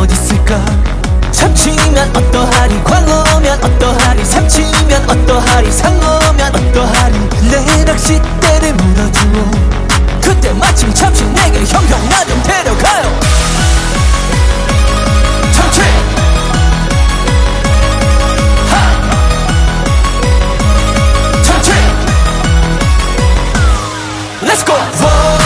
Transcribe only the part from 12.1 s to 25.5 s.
좀 데려가요. Let's go!